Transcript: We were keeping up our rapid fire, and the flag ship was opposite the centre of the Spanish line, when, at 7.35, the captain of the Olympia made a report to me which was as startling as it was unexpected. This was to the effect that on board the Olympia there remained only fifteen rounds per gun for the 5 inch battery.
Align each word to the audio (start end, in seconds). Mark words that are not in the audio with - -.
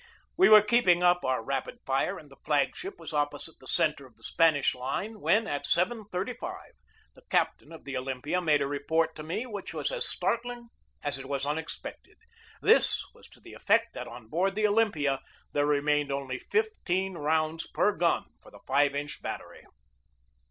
We 0.35 0.49
were 0.49 0.63
keeping 0.63 1.03
up 1.03 1.23
our 1.23 1.43
rapid 1.43 1.77
fire, 1.85 2.17
and 2.17 2.31
the 2.31 2.35
flag 2.43 2.75
ship 2.75 2.95
was 2.97 3.13
opposite 3.13 3.59
the 3.59 3.67
centre 3.67 4.07
of 4.07 4.15
the 4.15 4.23
Spanish 4.23 4.73
line, 4.73 5.19
when, 5.19 5.45
at 5.45 5.65
7.35, 5.65 6.39
the 7.13 7.21
captain 7.29 7.71
of 7.71 7.83
the 7.83 7.95
Olympia 7.95 8.41
made 8.41 8.63
a 8.63 8.67
report 8.67 9.15
to 9.15 9.21
me 9.21 9.45
which 9.45 9.75
was 9.75 9.91
as 9.91 10.09
startling 10.09 10.69
as 11.03 11.19
it 11.19 11.29
was 11.29 11.45
unexpected. 11.45 12.17
This 12.63 13.03
was 13.13 13.27
to 13.27 13.39
the 13.39 13.53
effect 13.53 13.93
that 13.93 14.07
on 14.07 14.27
board 14.27 14.55
the 14.55 14.65
Olympia 14.65 15.19
there 15.53 15.67
remained 15.67 16.11
only 16.11 16.39
fifteen 16.39 17.13
rounds 17.13 17.67
per 17.71 17.95
gun 17.95 18.25
for 18.41 18.49
the 18.49 18.61
5 18.65 18.95
inch 18.95 19.21
battery. 19.21 19.67